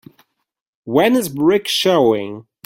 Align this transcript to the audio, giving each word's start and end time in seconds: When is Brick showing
When 0.83 1.15
is 1.15 1.29
Brick 1.29 1.67
showing 1.67 2.47